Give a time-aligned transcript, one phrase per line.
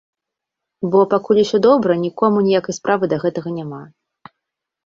[0.95, 3.83] Бо пакуль усё добра, нікому ніякай справы да гэтага няма.